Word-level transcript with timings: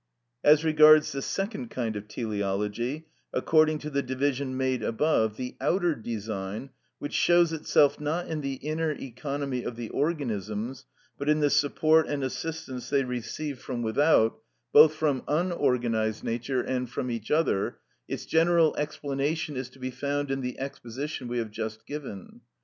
(39) 0.41 0.51
As 0.53 0.63
regards 0.65 1.11
the 1.11 1.21
second 1.21 1.69
kind 1.69 1.95
of 1.95 2.07
teleology, 2.07 3.05
according 3.33 3.77
to 3.77 3.91
the 3.91 4.01
division 4.01 4.57
made 4.57 4.81
above, 4.81 5.37
the 5.37 5.55
outer 5.61 5.93
design, 5.93 6.71
which 6.97 7.13
shows 7.13 7.53
itself, 7.53 7.99
not 7.99 8.27
in 8.27 8.41
the 8.41 8.55
inner 8.55 8.93
economy 8.93 9.61
of 9.63 9.75
the 9.75 9.89
organisms, 9.89 10.87
but 11.19 11.29
in 11.29 11.39
the 11.39 11.51
support 11.51 12.07
and 12.07 12.23
assistance 12.23 12.89
they 12.89 13.03
receive 13.03 13.59
from 13.59 13.83
without, 13.83 14.39
both 14.73 14.95
from 14.95 15.21
unorganised 15.27 16.23
nature 16.23 16.61
and 16.61 16.89
from 16.89 17.11
each 17.11 17.29
other; 17.29 17.77
its 18.07 18.25
general 18.25 18.75
explanation 18.77 19.55
is 19.55 19.69
to 19.69 19.77
be 19.77 19.91
found 19.91 20.31
in 20.31 20.41
the 20.41 20.57
exposition 20.57 21.27
we 21.27 21.37
have 21.37 21.51
just 21.51 21.85
given. 21.85 22.41